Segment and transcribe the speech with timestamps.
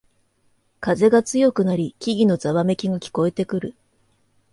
[0.79, 3.75] 風が強くなり木々のざわめきが聞こえてくる